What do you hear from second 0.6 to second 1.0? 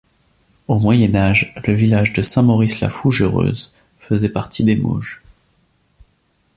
Au